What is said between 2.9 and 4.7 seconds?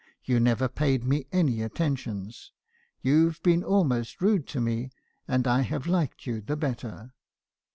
You 've been almost rude to